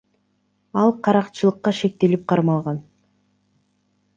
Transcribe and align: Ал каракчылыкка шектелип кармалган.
Ал 0.83 0.93
каракчылыкка 1.07 1.73
шектелип 1.81 2.25
кармалган. 2.33 2.81